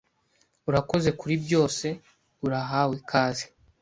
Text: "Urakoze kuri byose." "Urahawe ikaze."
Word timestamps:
"Urakoze 0.69 1.09
kuri 1.19 1.33
byose." 1.43 1.85
"Urahawe 2.45 2.93
ikaze." 3.01 3.45